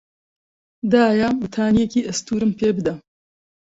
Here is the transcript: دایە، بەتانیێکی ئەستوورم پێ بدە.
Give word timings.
دایە، 0.91 1.29
بەتانیێکی 1.39 2.05
ئەستوورم 2.07 2.51
پێ 2.59 2.69
بدە. 2.77 2.93